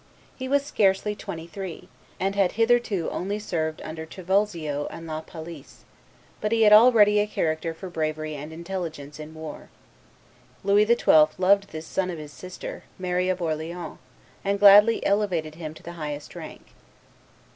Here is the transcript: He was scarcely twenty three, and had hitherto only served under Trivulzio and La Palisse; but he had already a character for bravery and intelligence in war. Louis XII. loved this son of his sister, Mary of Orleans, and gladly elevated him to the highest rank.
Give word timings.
He 0.35 0.47
was 0.47 0.65
scarcely 0.65 1.13
twenty 1.13 1.45
three, 1.45 1.87
and 2.19 2.33
had 2.33 2.53
hitherto 2.53 3.07
only 3.11 3.37
served 3.37 3.83
under 3.83 4.03
Trivulzio 4.03 4.87
and 4.89 5.05
La 5.05 5.21
Palisse; 5.21 5.85
but 6.41 6.51
he 6.51 6.63
had 6.63 6.73
already 6.73 7.19
a 7.19 7.27
character 7.27 7.71
for 7.71 7.87
bravery 7.87 8.33
and 8.33 8.51
intelligence 8.51 9.19
in 9.19 9.35
war. 9.35 9.69
Louis 10.63 10.87
XII. 10.87 11.25
loved 11.37 11.67
this 11.67 11.85
son 11.85 12.09
of 12.09 12.17
his 12.17 12.33
sister, 12.33 12.83
Mary 12.97 13.29
of 13.29 13.43
Orleans, 13.43 13.99
and 14.43 14.59
gladly 14.59 15.05
elevated 15.05 15.53
him 15.53 15.75
to 15.75 15.83
the 15.83 15.91
highest 16.01 16.33
rank. 16.33 16.65